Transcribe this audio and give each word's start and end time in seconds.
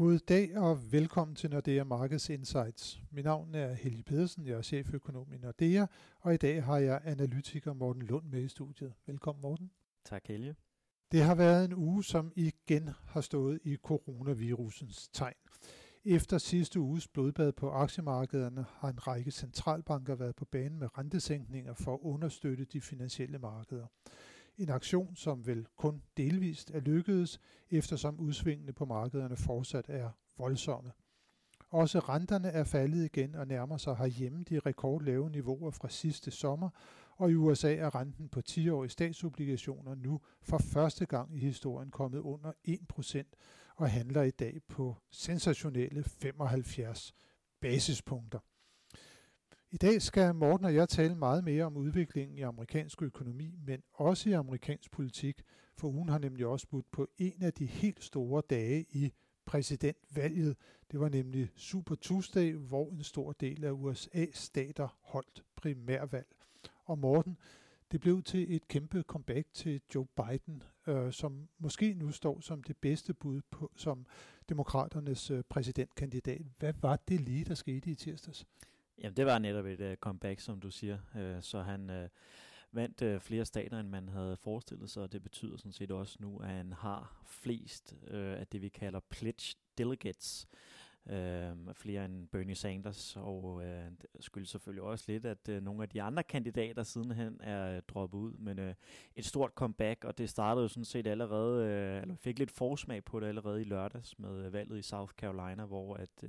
God 0.00 0.18
dag 0.18 0.56
og 0.56 0.92
velkommen 0.92 1.34
til 1.34 1.50
Nordea 1.50 1.84
Markets 1.84 2.28
Insights. 2.28 3.00
Mit 3.10 3.24
navn 3.24 3.54
er 3.54 3.72
Helge 3.72 4.02
Pedersen, 4.02 4.46
jeg 4.46 4.58
er 4.58 4.62
cheføkonom 4.62 5.32
i 5.32 5.38
Nordea, 5.38 5.86
og 6.20 6.34
i 6.34 6.36
dag 6.36 6.64
har 6.64 6.78
jeg 6.78 7.00
analytiker 7.04 7.72
Morten 7.72 8.02
Lund 8.02 8.24
med 8.24 8.42
i 8.42 8.48
studiet. 8.48 8.92
Velkommen 9.06 9.42
Morten. 9.42 9.70
Tak 10.04 10.26
Helge. 10.26 10.54
Det 11.12 11.22
har 11.22 11.34
været 11.34 11.64
en 11.64 11.74
uge, 11.74 12.04
som 12.04 12.32
igen 12.36 12.90
har 13.06 13.20
stået 13.20 13.60
i 13.64 13.76
coronavirusens 13.76 15.08
tegn. 15.08 15.34
Efter 16.04 16.38
sidste 16.38 16.80
uges 16.80 17.08
blodbad 17.08 17.52
på 17.52 17.70
aktiemarkederne 17.70 18.64
har 18.72 18.88
en 18.88 19.06
række 19.06 19.30
centralbanker 19.30 20.14
været 20.14 20.36
på 20.36 20.44
banen 20.44 20.78
med 20.78 20.98
rentesænkninger 20.98 21.74
for 21.74 21.94
at 21.94 22.00
understøtte 22.02 22.64
de 22.64 22.80
finansielle 22.80 23.38
markeder. 23.38 23.86
En 24.60 24.68
aktion, 24.68 25.16
som 25.16 25.46
vel 25.46 25.66
kun 25.76 26.02
delvist 26.16 26.70
er 26.70 26.80
lykkedes, 26.80 27.40
eftersom 27.70 28.20
udsvingene 28.20 28.72
på 28.72 28.84
markederne 28.84 29.36
fortsat 29.36 29.84
er 29.88 30.10
voldsomme. 30.38 30.92
Også 31.70 31.98
renterne 31.98 32.48
er 32.48 32.64
faldet 32.64 33.04
igen 33.04 33.34
og 33.34 33.46
nærmer 33.46 33.76
sig 33.76 33.96
herhjemme 33.96 34.44
de 34.44 34.58
rekordlave 34.58 35.30
niveauer 35.30 35.70
fra 35.70 35.88
sidste 35.88 36.30
sommer, 36.30 36.70
og 37.16 37.30
i 37.30 37.34
USA 37.34 37.74
er 37.74 37.94
renten 37.94 38.28
på 38.28 38.42
10-årige 38.48 38.90
statsobligationer 38.90 39.94
nu 39.94 40.20
for 40.42 40.58
første 40.58 41.06
gang 41.06 41.36
i 41.36 41.38
historien 41.38 41.90
kommet 41.90 42.18
under 42.18 42.52
1% 42.68 43.22
og 43.76 43.90
handler 43.90 44.22
i 44.22 44.30
dag 44.30 44.60
på 44.68 44.96
sensationelle 45.10 46.04
75 46.04 47.14
basispunkter. 47.60 48.38
I 49.72 49.76
dag 49.76 50.02
skal 50.02 50.34
Morten 50.34 50.64
og 50.66 50.74
jeg 50.74 50.88
tale 50.88 51.14
meget 51.14 51.44
mere 51.44 51.64
om 51.64 51.76
udviklingen 51.76 52.38
i 52.38 52.40
amerikansk 52.40 53.02
økonomi, 53.02 53.54
men 53.66 53.82
også 53.94 54.28
i 54.28 54.32
amerikansk 54.32 54.90
politik, 54.90 55.42
for 55.76 55.88
ugen 55.88 56.08
har 56.08 56.18
nemlig 56.18 56.46
også 56.46 56.66
budt 56.68 56.90
på 56.90 57.08
en 57.18 57.42
af 57.42 57.52
de 57.52 57.66
helt 57.66 58.04
store 58.04 58.42
dage 58.50 58.86
i 58.90 59.12
præsidentvalget. 59.46 60.56
Det 60.90 61.00
var 61.00 61.08
nemlig 61.08 61.50
Super 61.56 61.94
Tuesday, 61.94 62.54
hvor 62.54 62.90
en 62.90 63.02
stor 63.02 63.32
del 63.32 63.64
af 63.64 63.72
USA's 63.72 64.34
stater 64.34 64.98
holdt 65.00 65.44
primærvalg. 65.56 66.26
Og 66.84 66.98
Morten, 66.98 67.36
det 67.92 68.00
blev 68.00 68.22
til 68.22 68.56
et 68.56 68.68
kæmpe 68.68 69.02
comeback 69.02 69.46
til 69.54 69.80
Joe 69.94 70.06
Biden, 70.06 70.62
øh, 70.86 71.12
som 71.12 71.48
måske 71.58 71.94
nu 71.94 72.10
står 72.12 72.40
som 72.40 72.62
det 72.62 72.76
bedste 72.76 73.14
bud 73.14 73.40
på, 73.50 73.72
som 73.76 74.06
demokraternes 74.48 75.30
øh, 75.30 75.42
præsidentkandidat. 75.48 76.42
Hvad 76.58 76.74
var 76.82 76.96
det 77.08 77.20
lige, 77.20 77.44
der 77.44 77.54
skete 77.54 77.90
i 77.90 77.94
tirsdags? 77.94 78.46
Jamen, 79.00 79.16
det 79.16 79.26
var 79.26 79.38
netop 79.38 79.66
et 79.66 79.80
uh, 79.80 79.94
comeback, 79.94 80.40
som 80.40 80.60
du 80.60 80.70
siger. 80.70 80.98
Uh, 81.14 81.42
så 81.42 81.62
han 81.62 81.90
uh, 81.90 82.08
vandt 82.72 83.02
uh, 83.02 83.20
flere 83.20 83.44
stater, 83.44 83.80
end 83.80 83.88
man 83.88 84.08
havde 84.08 84.36
forestillet 84.36 84.90
sig, 84.90 85.02
og 85.02 85.12
det 85.12 85.22
betyder 85.22 85.56
sådan 85.56 85.72
set 85.72 85.90
også 85.90 86.16
nu, 86.20 86.38
at 86.38 86.48
han 86.48 86.72
har 86.72 87.22
flest 87.26 87.94
uh, 88.02 88.16
af 88.16 88.46
det, 88.46 88.62
vi 88.62 88.68
kalder 88.68 89.00
pledge 89.00 89.56
delegates. 89.78 90.48
Uh, 91.04 91.74
flere 91.74 92.04
end 92.04 92.28
Bernie 92.28 92.54
Sanders, 92.54 93.16
og 93.16 93.44
uh, 93.44 93.64
det 93.64 94.06
skyldes 94.20 94.50
selvfølgelig 94.50 94.82
også 94.82 95.04
lidt, 95.08 95.26
at 95.26 95.48
uh, 95.48 95.56
nogle 95.56 95.82
af 95.82 95.88
de 95.88 96.02
andre 96.02 96.22
kandidater 96.22 96.82
sidenhen 96.82 97.40
er 97.40 97.76
uh, 97.76 97.82
droppet 97.88 98.18
ud, 98.18 98.32
men 98.38 98.58
uh, 98.58 98.74
et 99.16 99.24
stort 99.24 99.50
comeback, 99.54 100.04
og 100.04 100.18
det 100.18 100.30
startede 100.30 100.62
jo 100.62 100.68
sådan 100.68 100.84
set 100.84 101.06
allerede, 101.06 101.62
uh, 101.62 102.02
eller 102.02 102.16
fik 102.16 102.38
lidt 102.38 102.50
forsmag 102.50 103.04
på 103.04 103.20
det 103.20 103.26
allerede 103.26 103.60
i 103.60 103.64
lørdags 103.64 104.18
med 104.18 104.46
uh, 104.46 104.52
valget 104.52 104.78
i 104.78 104.82
South 104.82 105.12
Carolina, 105.12 105.64
hvor 105.64 105.94
at 105.94 106.24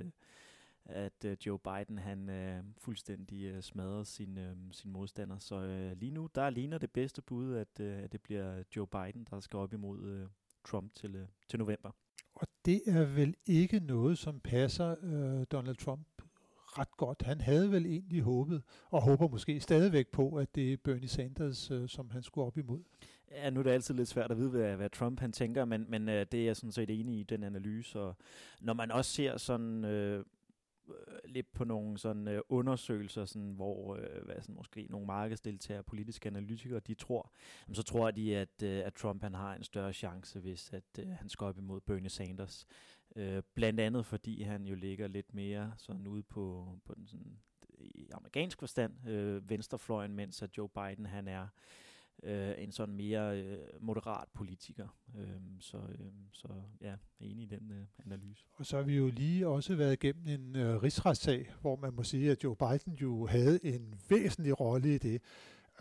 at 0.84 1.24
øh, 1.24 1.36
Joe 1.46 1.58
Biden 1.58 1.98
han 1.98 2.28
øh, 2.30 2.64
fuldstændig 2.78 3.44
øh, 3.44 3.62
smadrede 3.62 4.04
sin, 4.04 4.38
øh, 4.38 4.56
sin 4.70 4.90
modstander. 4.90 5.38
Så 5.38 5.54
øh, 5.54 5.96
lige 5.96 6.10
nu, 6.10 6.28
der 6.34 6.50
ligner 6.50 6.78
det 6.78 6.90
bedste 6.90 7.22
bud, 7.22 7.54
at, 7.54 7.80
øh, 7.80 8.02
at 8.02 8.12
det 8.12 8.20
bliver 8.20 8.62
Joe 8.76 8.86
Biden, 8.86 9.26
der 9.30 9.40
skal 9.40 9.56
op 9.58 9.72
imod 9.72 10.08
øh, 10.08 10.26
Trump 10.64 10.94
til, 10.94 11.16
øh, 11.16 11.26
til 11.48 11.58
november. 11.58 11.90
Og 12.34 12.46
det 12.64 12.82
er 12.86 13.04
vel 13.04 13.34
ikke 13.46 13.80
noget, 13.80 14.18
som 14.18 14.40
passer 14.40 14.94
øh, 15.02 15.46
Donald 15.52 15.76
Trump 15.76 16.06
ret 16.78 16.96
godt. 16.96 17.22
Han 17.22 17.40
havde 17.40 17.70
vel 17.72 17.86
egentlig 17.86 18.22
håbet, 18.22 18.62
og 18.90 19.02
håber 19.02 19.28
måske 19.28 19.60
stadigvæk 19.60 20.08
på, 20.08 20.36
at 20.36 20.54
det 20.54 20.72
er 20.72 20.76
Bernie 20.76 21.08
Sanders, 21.08 21.70
øh, 21.70 21.88
som 21.88 22.10
han 22.10 22.22
skulle 22.22 22.46
op 22.46 22.58
imod. 22.58 22.80
Ja, 23.30 23.50
nu 23.50 23.60
er 23.60 23.64
det 23.64 23.70
altid 23.70 23.94
lidt 23.94 24.08
svært 24.08 24.30
at 24.30 24.36
vide, 24.36 24.50
hvad, 24.50 24.76
hvad 24.76 24.90
Trump 24.90 25.20
han 25.20 25.32
tænker, 25.32 25.64
men, 25.64 25.86
men 25.88 26.08
øh, 26.08 26.26
det 26.32 26.40
er 26.40 26.44
jeg 26.44 26.56
sådan 26.56 26.72
set 26.72 26.90
enig 26.90 27.18
i, 27.18 27.22
den 27.22 27.42
analyse. 27.42 28.00
Og 28.00 28.16
når 28.60 28.72
man 28.72 28.90
også 28.90 29.10
ser 29.10 29.36
sådan... 29.36 29.84
Øh, 29.84 30.24
Øh, 30.88 31.18
lidt 31.24 31.52
på 31.52 31.64
nogle 31.64 31.98
sådan 31.98 32.28
øh, 32.28 32.40
undersøgelser, 32.48 33.24
sådan, 33.24 33.52
hvor 33.52 33.96
øh, 33.96 34.24
hvad, 34.24 34.36
sådan, 34.40 34.54
måske 34.54 34.86
nogle 34.90 35.06
markedsdeltagere, 35.06 35.82
politiske 35.82 36.26
analytikere, 36.26 36.80
de 36.80 36.94
tror, 36.94 37.32
jamen, 37.66 37.74
så 37.74 37.82
tror 37.82 38.10
de, 38.10 38.36
at, 38.36 38.62
øh, 38.62 38.86
at 38.86 38.94
Trump 38.94 39.22
han 39.22 39.34
har 39.34 39.54
en 39.54 39.62
større 39.62 39.92
chance, 39.92 40.40
hvis 40.40 40.72
at 40.72 40.98
øh, 40.98 41.08
han 41.08 41.28
skal 41.28 41.44
op 41.44 41.58
imod 41.58 41.80
Bernie 41.80 42.10
Sanders. 42.10 42.66
Øh, 43.16 43.42
blandt 43.54 43.80
andet 43.80 44.06
fordi 44.06 44.42
han 44.42 44.64
jo 44.64 44.74
ligger 44.74 45.08
lidt 45.08 45.34
mere 45.34 45.72
sådan 45.76 46.06
ude 46.06 46.22
på, 46.22 46.74
på 46.84 46.94
den 46.94 47.06
sådan, 47.06 47.38
i 47.78 48.08
amerikansk 48.12 48.58
forstand, 48.58 49.08
øh, 49.08 49.50
venstrefløjen, 49.50 50.14
mens 50.14 50.42
at 50.42 50.58
Joe 50.58 50.68
Biden 50.68 51.06
han 51.06 51.28
er 51.28 51.48
øh, 52.22 52.54
en 52.58 52.72
sådan 52.72 52.94
mere 52.94 53.42
øh, 53.42 53.58
moderat 53.80 54.28
politiker. 54.34 54.88
Øh, 55.16 55.26
så, 55.60 55.76
øh, 55.76 56.12
så 56.32 56.48
ja, 56.80 56.94
enig 57.20 57.42
i 57.42 57.46
den 57.46 57.70
øh, 57.70 57.86
analyse. 58.06 58.46
Og 58.52 58.66
så 58.66 58.76
har 58.76 58.84
vi 58.84 58.96
jo 58.96 59.08
lige 59.08 59.48
også 59.48 59.76
været 59.76 59.92
igennem 59.92 60.26
en 60.26 60.56
øh, 60.56 60.82
rigsretssag, 60.82 61.52
hvor 61.60 61.76
man 61.76 61.94
må 61.94 62.02
sige, 62.02 62.30
at 62.30 62.44
Joe 62.44 62.56
Biden 62.56 62.94
jo 62.94 63.26
havde 63.26 63.64
en 63.64 63.94
væsentlig 64.08 64.60
rolle 64.60 64.94
i 64.94 64.98
det. 64.98 65.22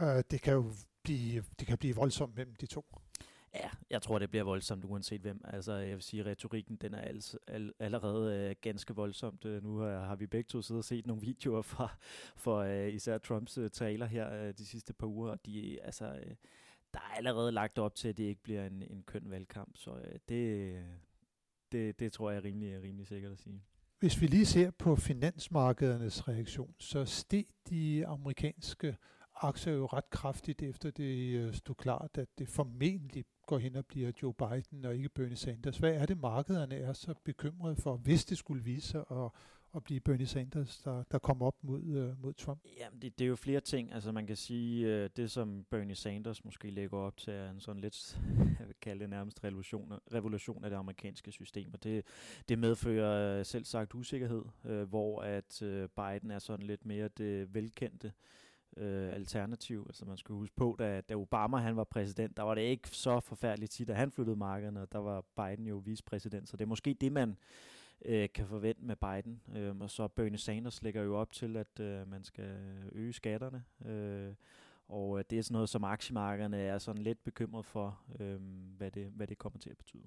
Øh, 0.02 0.24
det 0.32 0.42
kan 0.42 0.54
jo 0.54 0.74
blive, 1.04 1.44
det 1.60 1.68
kan 1.68 1.78
blive 1.78 1.96
voldsomt 1.96 2.36
mellem 2.36 2.56
de 2.56 2.66
to. 2.66 2.86
Ja, 3.54 3.70
jeg 3.90 4.02
tror, 4.02 4.20
det 4.20 4.30
bliver 4.30 4.44
voldsomt 4.44 4.86
uanset 4.86 5.22
hvem. 5.22 5.42
Altså, 5.44 5.74
jeg 5.74 5.96
vil 5.96 6.02
sige, 6.02 6.26
retorikken 6.26 6.76
den 6.76 6.94
er 6.94 7.02
altså, 7.02 7.38
al, 7.48 7.74
allerede 7.80 8.36
øh, 8.36 8.56
ganske 8.62 8.96
voldsomt. 8.96 9.46
Øh, 9.46 9.64
nu 9.64 9.78
har, 9.78 10.00
har 10.00 10.16
vi 10.16 10.28
begge 10.28 10.48
to 10.48 10.62
siddet 10.62 10.80
og 10.80 10.86
set 10.86 11.08
nogle 11.08 11.22
videoer 11.28 11.62
fra 11.62 11.96
for 12.36 12.58
øh, 12.58 12.94
især 12.94 13.18
Trumps 13.18 13.58
øh, 13.58 13.70
taler 13.70 14.06
her 14.06 14.34
øh, 14.34 14.54
de 14.58 14.66
sidste 14.66 14.94
par 14.94 15.08
uger, 15.08 15.32
og 15.32 15.46
de, 15.46 15.80
altså, 15.84 16.06
øh, 16.06 16.36
der 16.94 17.00
er 17.00 17.18
allerede 17.18 17.52
lagt 17.52 17.80
op 17.80 17.96
til, 17.96 18.08
at 18.08 18.18
det 18.18 18.24
ikke 18.24 18.44
bliver 18.44 18.66
en, 18.66 18.84
en 18.90 19.04
køn 19.04 19.30
valgkamp, 19.30 19.78
så 19.78 19.92
øh, 19.92 20.20
det, 20.30 20.76
det, 21.72 22.00
det 22.00 22.14
tror 22.14 22.30
jeg 22.30 22.38
er 22.38 22.44
rimelig, 22.44 22.82
rimelig 22.84 23.08
sikkert 23.08 23.32
at 23.32 23.40
sige. 23.40 23.62
Hvis 24.00 24.22
vi 24.22 24.28
lige 24.28 24.46
ser 24.46 24.72
på 24.72 24.96
finansmarkedernes 24.96 26.28
reaktion, 26.28 26.76
så 26.80 27.06
steg 27.06 27.46
de 27.70 28.08
amerikanske 28.08 28.98
aktier 29.36 29.74
jo 29.74 29.86
ret 29.86 30.10
kraftigt 30.10 30.62
efter 30.62 30.92
det 30.92 31.36
øh, 31.36 31.54
stod 31.54 31.76
klart, 31.76 32.18
at 32.18 32.28
det 32.38 32.50
formentlig 32.50 33.26
går 33.52 33.60
hen 33.60 33.76
og 33.76 33.86
bliver 33.86 34.12
Joe 34.22 34.34
Biden 34.34 34.86
og 34.86 34.96
ikke 34.96 35.10
Bernie 35.10 35.36
Sanders. 35.36 35.78
Hvad 35.78 35.94
er 35.94 36.06
det, 36.06 36.18
markederne 36.18 36.76
er 36.76 36.94
så 36.94 37.14
bekymrede 37.24 37.76
for, 37.76 37.96
hvis 37.96 38.26
det 38.26 38.38
skulle 38.38 38.64
vise 38.64 38.88
sig 38.88 39.04
at, 39.12 39.30
at 39.76 39.84
blive 39.84 40.00
Bernie 40.00 40.26
Sanders, 40.26 40.78
der, 40.78 41.04
der 41.12 41.20
kommer 41.20 41.46
op 41.46 41.56
mod, 41.64 41.82
uh, 41.82 42.24
mod 42.24 42.34
Trump? 42.34 42.62
Jamen, 42.80 43.02
det, 43.02 43.20
det 43.20 43.26
er 43.26 43.30
jo 43.30 43.36
flere 43.36 43.60
ting. 43.60 43.94
Altså, 43.94 44.12
man 44.12 44.28
kan 44.28 44.36
sige, 44.36 45.04
uh, 45.04 45.10
det 45.16 45.32
som 45.32 45.66
Bernie 45.70 45.96
Sanders 45.96 46.46
måske 46.46 46.70
lægger 46.70 46.98
op 46.98 47.18
til, 47.18 47.34
er 47.34 47.50
en 47.50 47.60
sådan 47.60 47.82
lidt, 47.82 48.20
jeg 48.60 48.68
vil 48.68 48.76
kalde 48.82 49.00
det 49.00 49.10
nærmest 49.10 49.44
revolution, 49.44 49.94
revolution 50.14 50.64
af 50.64 50.70
det 50.70 50.78
amerikanske 50.78 51.32
system. 51.32 51.74
Og 51.74 51.84
det, 51.84 52.06
det 52.50 52.60
medfører 52.60 53.40
uh, 53.40 53.46
selv 53.46 53.66
sagt 53.66 53.96
usikkerhed, 53.96 54.44
uh, 54.64 54.82
hvor 54.82 55.22
at 55.22 55.62
uh, 55.62 55.68
Biden 55.68 56.32
er 56.32 56.40
sådan 56.40 56.66
lidt 56.66 56.86
mere 56.86 57.08
det 57.08 57.54
velkendte 57.54 58.12
øh, 58.78 59.14
alternativ. 59.14 59.86
Altså 59.90 60.06
man 60.06 60.18
skulle 60.18 60.38
huske 60.38 60.56
på, 60.56 60.76
da, 60.80 61.02
da 61.02 61.16
Obama 61.16 61.58
han 61.58 61.76
var 61.76 61.84
præsident, 61.84 62.38
der 62.38 62.44
var 62.44 62.56
det 62.56 62.62
ikke 62.62 62.90
så 62.90 63.20
forfærdeligt 63.20 63.72
tit, 63.72 63.90
at 63.90 63.96
han 63.96 64.12
flyttede 64.12 64.36
markederne, 64.36 64.82
og 64.82 64.92
der 64.92 65.00
var 65.00 65.24
Biden 65.36 65.68
jo 65.68 65.78
vicepræsident. 65.78 66.50
Så 66.50 66.58
det 66.58 66.64
er 66.64 66.70
måske 66.70 66.94
det, 66.94 67.12
man 67.12 67.38
øh, 68.06 68.30
kan 68.34 68.48
forvente 68.48 68.82
med 68.86 68.96
Biden. 68.96 69.42
Øh, 69.56 69.80
og 69.80 69.90
så 69.90 70.08
Bernie 70.08 70.38
Sanders 70.38 70.84
lægger 70.84 71.04
jo 71.04 71.18
op 71.18 71.32
til, 71.32 71.58
at 71.58 71.80
øh, 71.80 72.10
man 72.10 72.24
skal 72.24 72.58
øge 72.92 73.14
skatterne. 73.14 73.64
Øh, 73.86 74.34
og 74.88 75.20
øh, 75.20 75.24
det 75.30 75.38
er 75.38 75.44
sådan 75.44 75.54
noget, 75.54 75.70
som 75.70 75.84
aktiemarkederne 75.84 76.58
er 76.58 76.78
sådan 76.78 77.02
lidt 77.02 77.24
bekymret 77.24 77.66
for, 77.66 78.00
øh, 78.20 78.40
hvad, 78.78 78.92
det, 78.92 79.12
hvad 79.16 79.28
det 79.28 79.38
kommer 79.38 79.60
til 79.60 79.70
at 79.70 79.78
betyde. 79.78 80.04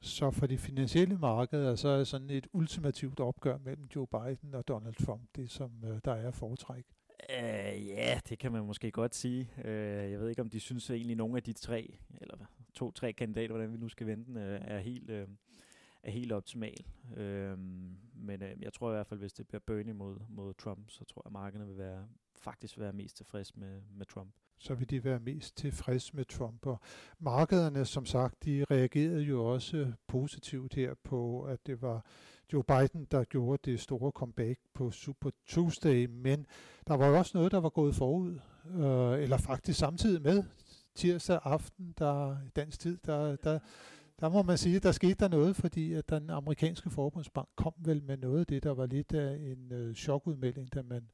Så 0.00 0.30
for 0.30 0.46
de 0.46 0.58
finansielle 0.58 1.18
markeder, 1.18 1.74
så 1.74 1.88
er 1.88 2.04
sådan 2.04 2.30
et 2.30 2.46
ultimativt 2.52 3.20
opgør 3.20 3.58
mellem 3.58 3.88
Joe 3.96 4.06
Biden 4.06 4.54
og 4.54 4.68
Donald 4.68 4.94
Trump, 4.94 5.22
det 5.36 5.50
som 5.50 5.70
øh, 5.84 6.00
der 6.04 6.12
er 6.12 6.30
foretræk. 6.30 6.84
Uh, 7.30 7.86
ja, 7.86 8.20
det 8.28 8.38
kan 8.38 8.52
man 8.52 8.64
måske 8.64 8.90
godt 8.90 9.14
sige. 9.14 9.50
Uh, 9.58 9.70
jeg 10.10 10.20
ved 10.20 10.28
ikke, 10.28 10.42
om 10.42 10.50
de 10.50 10.60
synes 10.60 10.90
at 10.90 10.96
egentlig 10.96 11.16
nogle 11.16 11.36
af 11.36 11.42
de 11.42 11.52
tre, 11.52 11.98
eller 12.20 12.36
to-tre 12.74 13.12
kandidater, 13.12 13.48
hvordan 13.48 13.72
vi 13.72 13.78
nu 13.78 13.88
skal 13.88 14.06
vente, 14.06 14.30
uh, 14.30 14.36
øh, 14.36 14.60
er 14.60 14.78
helt... 14.78 15.10
Uh, 15.10 15.28
er 16.02 16.10
helt 16.10 16.32
optimal. 16.32 16.84
Uh, 17.10 17.58
men 18.14 18.42
øh, 18.42 18.62
jeg 18.62 18.72
tror 18.72 18.90
i 18.90 18.94
hvert 18.94 19.06
fald, 19.06 19.20
hvis 19.20 19.32
det 19.32 19.46
bliver 19.46 19.60
Bernie 19.66 19.92
mod, 19.92 20.16
mod 20.28 20.54
Trump, 20.54 20.90
så 20.90 21.04
tror 21.04 21.22
jeg, 21.24 21.26
at 21.26 21.32
markederne 21.32 21.66
vil 21.66 21.78
være, 21.78 22.08
faktisk 22.34 22.78
være 22.78 22.92
mest 22.92 23.16
tilfreds 23.16 23.56
med, 23.56 23.80
med 23.90 24.06
Trump 24.06 24.34
så 24.58 24.74
vil 24.74 24.90
de 24.90 25.04
være 25.04 25.18
mest 25.18 25.56
tilfredse 25.56 26.16
med 26.16 26.24
Trump. 26.24 26.66
Og 26.66 26.80
markederne, 27.18 27.84
som 27.84 28.06
sagt, 28.06 28.44
de 28.44 28.64
reagerede 28.70 29.22
jo 29.22 29.44
også 29.44 29.92
positivt 30.06 30.74
her 30.74 30.94
på, 31.04 31.42
at 31.42 31.66
det 31.66 31.82
var 31.82 32.04
Joe 32.52 32.64
Biden, 32.64 33.06
der 33.10 33.24
gjorde 33.24 33.70
det 33.70 33.80
store 33.80 34.10
comeback 34.10 34.60
på 34.74 34.90
Super 34.90 35.30
Tuesday, 35.46 36.06
men 36.10 36.46
der 36.86 36.94
var 36.94 37.06
jo 37.06 37.18
også 37.18 37.38
noget, 37.38 37.52
der 37.52 37.60
var 37.60 37.68
gået 37.68 37.94
forud, 37.94 38.38
øh, 38.74 39.22
eller 39.22 39.36
faktisk 39.36 39.78
samtidig 39.78 40.22
med 40.22 40.42
tirsdag 40.94 41.38
aften, 41.44 41.94
der 41.98 42.36
dansk 42.56 42.80
tid, 42.80 42.98
der, 43.06 43.36
der, 43.36 43.58
der 44.20 44.28
må 44.28 44.42
man 44.42 44.58
sige, 44.58 44.76
at 44.76 44.82
der 44.82 44.92
skete 44.92 45.14
der 45.14 45.28
noget, 45.28 45.56
fordi 45.56 45.92
at 45.92 46.08
den 46.08 46.30
amerikanske 46.30 46.90
forbundsbank 46.90 47.48
kom 47.56 47.74
vel 47.78 48.02
med 48.02 48.16
noget 48.16 48.40
af 48.40 48.46
det, 48.46 48.62
der 48.62 48.74
var 48.74 48.86
lidt 48.86 49.14
af 49.14 49.36
en 49.36 49.72
øh, 49.72 49.94
chokudmelding, 49.94 50.74
da 50.74 50.82
man 50.82 51.08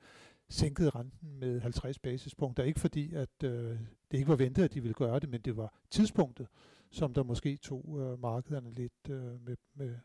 sænkede 0.53 0.91
renten 0.91 1.39
med 1.39 1.61
50 1.61 1.99
basispunkter. 1.99 2.63
Ikke 2.63 2.81
fordi, 2.81 3.15
at 3.15 3.43
øh, 3.45 3.79
det 4.11 4.19
ikke 4.19 4.29
var 4.29 4.37
ventet, 4.37 4.65
at 4.65 4.75
de 4.75 4.81
ville 4.81 4.95
gøre 4.95 5.21
det, 5.21 5.29
men 5.29 5.41
det 5.41 5.57
var 5.57 5.75
tidspunktet, 5.91 6.47
som 6.91 7.15
der 7.15 7.23
måske 7.23 7.57
tog 7.57 7.99
øh, 8.01 8.21
markederne 8.21 8.71
lidt 8.71 9.09
øh, 9.11 9.45
med, 9.45 9.57
med, 9.75 9.97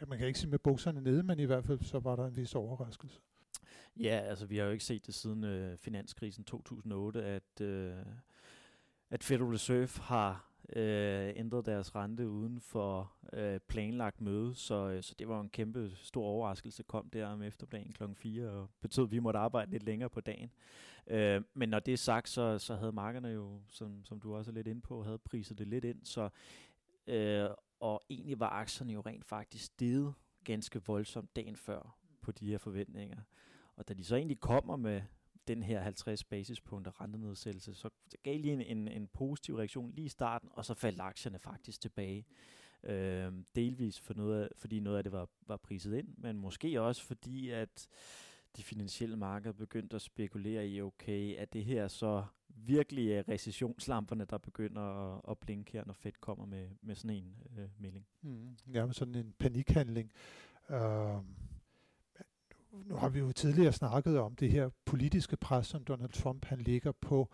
ja, 0.00 0.06
man 0.06 0.18
kan 0.18 0.26
ikke 0.26 0.38
sige 0.38 0.50
med 0.50 0.58
bukserne 0.58 1.00
nede, 1.00 1.22
men 1.22 1.40
i 1.40 1.44
hvert 1.44 1.64
fald 1.64 1.80
så 1.82 1.98
var 1.98 2.16
der 2.16 2.26
en 2.26 2.36
vis 2.36 2.54
overraskelse. 2.54 3.20
Ja, 3.96 4.20
altså 4.24 4.46
vi 4.46 4.56
har 4.56 4.64
jo 4.64 4.70
ikke 4.70 4.84
set 4.84 5.06
det 5.06 5.14
siden 5.14 5.44
øh, 5.44 5.78
finanskrisen 5.78 6.44
2008, 6.44 7.24
at, 7.24 7.60
øh, 7.60 7.94
at 9.10 9.24
Federal 9.24 9.48
Reserve 9.48 10.02
har 10.02 10.53
øh, 10.72 11.32
ændret 11.36 11.66
deres 11.66 11.94
rente 11.94 12.28
uden 12.28 12.60
for 12.60 13.12
øh, 13.32 13.60
planlagt 13.60 14.20
møde, 14.20 14.54
så, 14.54 14.88
øh, 14.88 15.02
så 15.02 15.14
det 15.18 15.28
var 15.28 15.40
en 15.40 15.48
kæmpe 15.48 15.90
stor 15.96 16.24
overraskelse, 16.24 16.82
kom 16.82 17.10
der 17.10 17.26
om 17.26 17.42
eftermiddagen 17.42 17.92
kl. 17.92 18.04
4, 18.14 18.50
og 18.50 18.70
betød, 18.80 19.04
at 19.04 19.10
vi 19.10 19.18
måtte 19.18 19.38
arbejde 19.38 19.70
lidt 19.70 19.82
længere 19.82 20.10
på 20.10 20.20
dagen. 20.20 20.50
Øh, 21.06 21.42
men 21.54 21.68
når 21.68 21.78
det 21.78 21.92
er 21.92 21.98
sagt, 21.98 22.28
så, 22.28 22.58
så 22.58 22.76
havde 22.76 22.92
markederne 22.92 23.28
jo, 23.28 23.60
som, 23.68 24.04
som 24.04 24.20
du 24.20 24.34
også 24.36 24.50
er 24.50 24.54
lidt 24.54 24.66
inde 24.66 24.80
på, 24.80 25.02
havde 25.02 25.18
priset 25.18 25.58
det 25.58 25.68
lidt 25.68 25.84
ind, 25.84 26.04
så 26.04 26.28
øh, 27.06 27.48
og 27.80 28.02
egentlig 28.10 28.40
var 28.40 28.48
aktierne 28.48 28.92
jo 28.92 29.00
rent 29.00 29.24
faktisk 29.24 29.64
steget 29.64 30.14
ganske 30.44 30.82
voldsomt 30.86 31.36
dagen 31.36 31.56
før 31.56 31.96
på 32.20 32.32
de 32.32 32.46
her 32.46 32.58
forventninger. 32.58 33.20
Og 33.76 33.88
da 33.88 33.94
de 33.94 34.04
så 34.04 34.16
egentlig 34.16 34.40
kommer 34.40 34.76
med 34.76 35.02
den 35.48 35.62
her 35.62 35.80
50 35.80 36.24
basispunkter 36.24 37.00
rentenedsættelse, 37.00 37.74
så 37.74 37.90
gav 38.22 38.38
lige 38.38 38.52
en, 38.52 38.60
en, 38.60 38.88
en 38.88 39.06
positiv 39.06 39.56
reaktion 39.56 39.92
lige 39.92 40.04
i 40.04 40.08
starten, 40.08 40.48
og 40.52 40.64
så 40.64 40.74
faldt 40.74 41.00
aktierne 41.00 41.38
faktisk 41.38 41.80
tilbage. 41.80 42.26
Øh, 42.82 43.32
delvis 43.54 44.00
for 44.00 44.14
noget 44.14 44.42
af, 44.42 44.48
fordi 44.56 44.80
noget 44.80 44.96
af 44.96 45.02
det 45.02 45.12
var, 45.12 45.28
var 45.46 45.56
priset 45.56 45.98
ind, 45.98 46.08
men 46.16 46.38
måske 46.38 46.82
også 46.82 47.02
fordi, 47.02 47.50
at 47.50 47.88
de 48.56 48.62
finansielle 48.62 49.16
markeder 49.16 49.52
begyndte 49.52 49.96
at 49.96 50.02
spekulere 50.02 50.68
i, 50.68 50.82
okay, 50.82 51.36
at 51.36 51.52
det 51.52 51.64
her 51.64 51.88
så 51.88 52.24
virkelig 52.48 53.12
er 53.12 53.28
recessionslamperne, 53.28 54.24
der 54.24 54.38
begynder 54.38 54.82
at, 54.82 55.20
at 55.30 55.38
blinke 55.38 55.72
her, 55.72 55.84
når 55.86 55.92
Fed 55.92 56.12
kommer 56.20 56.46
med, 56.46 56.68
med 56.82 56.94
sådan 56.94 57.16
en 57.16 57.36
øh, 57.58 57.68
melding. 57.78 58.06
Mm, 58.22 58.56
ja, 58.74 58.86
med 58.86 58.94
sådan 58.94 59.14
en 59.14 59.34
panikhandling. 59.38 60.12
Uh, 60.68 61.24
nu 62.86 62.96
har 62.96 63.08
vi 63.08 63.18
jo 63.18 63.32
tidligere 63.32 63.72
snakket 63.72 64.18
om 64.18 64.34
det 64.34 64.50
her 64.50 64.70
politiske 64.84 65.36
pres, 65.36 65.66
som 65.66 65.84
Donald 65.84 66.10
Trump 66.10 66.44
han 66.44 66.58
ligger 66.58 66.92
på 67.00 67.28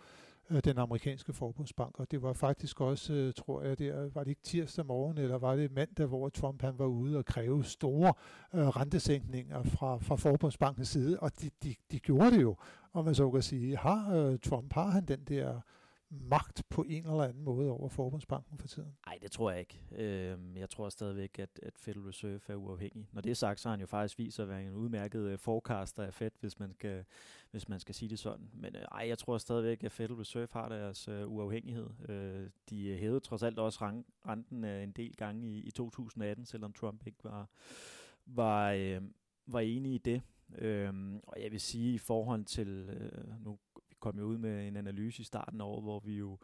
øh, 0.50 0.60
den 0.64 0.78
amerikanske 0.78 1.32
forbundsbank, 1.32 2.00
og 2.00 2.10
det 2.10 2.22
var 2.22 2.32
faktisk 2.32 2.80
også, 2.80 3.12
øh, 3.12 3.34
tror 3.34 3.62
jeg, 3.62 3.78
det 3.78 4.14
var 4.14 4.24
det 4.24 4.30
ikke 4.30 4.42
tirsdag 4.42 4.86
morgen, 4.86 5.18
eller 5.18 5.38
var 5.38 5.56
det 5.56 5.72
mandag, 5.72 6.06
hvor 6.06 6.28
Trump 6.28 6.62
han 6.62 6.78
var 6.78 6.86
ude 6.86 7.18
og 7.18 7.24
kræve 7.24 7.64
store 7.64 8.12
øh, 8.54 8.68
rentesænkninger 8.68 9.62
fra, 9.62 9.98
fra 9.98 10.16
forbundsbankens 10.16 10.88
side, 10.88 11.20
og 11.20 11.40
de, 11.40 11.50
de, 11.62 11.74
de 11.90 11.98
gjorde 11.98 12.30
det 12.30 12.42
jo, 12.42 12.56
om 12.92 13.04
man 13.04 13.14
så 13.14 13.30
kan 13.30 13.42
sige. 13.42 13.76
Har 13.76 14.14
øh, 14.14 14.38
Trump, 14.38 14.72
har 14.72 14.90
han 14.90 15.04
den 15.04 15.20
der 15.28 15.60
magt 16.10 16.62
på 16.68 16.82
en 16.82 17.06
eller 17.06 17.22
anden 17.22 17.44
måde 17.44 17.70
over 17.70 17.88
Forbundsbanken 17.88 18.58
for 18.58 18.68
tiden? 18.68 18.96
Nej, 19.06 19.18
det 19.22 19.30
tror 19.30 19.50
jeg 19.50 19.60
ikke. 19.60 19.80
Øh, 19.96 20.38
jeg 20.56 20.70
tror 20.70 20.88
stadigvæk, 20.88 21.38
at, 21.38 21.60
at 21.62 21.72
Federal 21.76 22.04
Reserve 22.04 22.40
er 22.48 22.54
uafhængig. 22.54 23.08
Når 23.12 23.20
det 23.20 23.30
er 23.30 23.34
sagt, 23.34 23.60
så 23.60 23.68
har 23.68 23.72
han 23.72 23.80
jo 23.80 23.86
faktisk 23.86 24.18
vist 24.18 24.36
sig 24.36 24.42
at 24.42 24.48
være 24.48 24.62
en 24.62 24.74
udmærket 24.74 25.20
øh, 25.20 25.38
forecaster 25.38 26.02
af 26.02 26.14
Fed, 26.14 26.30
hvis 26.40 26.58
man 26.58 26.72
skal, 26.72 27.04
hvis 27.50 27.68
man 27.68 27.80
skal 27.80 27.94
sige 27.94 28.08
det 28.08 28.18
sådan. 28.18 28.50
Men 28.52 28.76
øh, 28.76 28.82
ej, 28.82 29.08
jeg 29.08 29.18
tror 29.18 29.38
stadigvæk, 29.38 29.84
at 29.84 29.92
Federal 29.92 30.16
Reserve 30.16 30.48
har 30.52 30.68
deres 30.68 31.08
øh, 31.08 31.28
uafhængighed. 31.28 31.90
Øh, 32.08 32.50
de 32.70 32.86
øh, 32.86 32.98
hævede 32.98 33.20
trods 33.20 33.42
alt 33.42 33.58
også 33.58 33.84
renten 34.26 34.64
øh, 34.64 34.82
en 34.82 34.92
del 34.92 35.16
gange 35.16 35.46
i, 35.46 35.58
i 35.58 35.70
2018, 35.70 36.46
selvom 36.46 36.72
Trump 36.72 37.06
ikke 37.06 37.24
var, 37.24 37.48
var, 38.26 38.70
øh, 38.70 39.02
var 39.46 39.60
enig 39.60 39.94
i 39.94 39.98
det. 39.98 40.22
Øhm, 40.58 41.20
og 41.22 41.42
jeg 41.42 41.52
vil 41.52 41.60
sige 41.60 41.94
i 41.94 41.98
forhold 41.98 42.44
til, 42.44 42.68
øh, 42.68 43.44
nu 43.44 43.58
kom 44.00 44.18
jo 44.18 44.24
ud 44.24 44.38
med 44.38 44.68
en 44.68 44.76
analyse 44.76 45.20
i 45.20 45.24
starten 45.24 45.60
af 45.60 45.64
året, 45.64 45.82
hvor 45.82 46.00
vi 46.00 46.16
jo 46.16 46.38